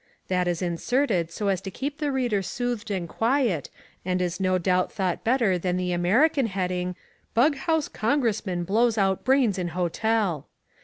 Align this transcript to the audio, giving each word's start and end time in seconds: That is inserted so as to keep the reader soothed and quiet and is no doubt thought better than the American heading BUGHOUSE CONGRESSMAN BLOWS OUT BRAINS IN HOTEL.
That 0.29 0.47
is 0.47 0.63
inserted 0.63 1.29
so 1.31 1.49
as 1.49 1.61
to 1.61 1.69
keep 1.69 1.99
the 1.99 2.11
reader 2.11 2.41
soothed 2.41 2.89
and 2.89 3.07
quiet 3.07 3.69
and 4.03 4.19
is 4.19 4.39
no 4.39 4.57
doubt 4.57 4.91
thought 4.91 5.23
better 5.23 5.59
than 5.59 5.77
the 5.77 5.91
American 5.91 6.47
heading 6.47 6.95
BUGHOUSE 7.35 7.89
CONGRESSMAN 7.89 8.63
BLOWS 8.63 8.97
OUT 8.97 9.23
BRAINS 9.23 9.59
IN 9.59 9.67
HOTEL. 9.67 10.47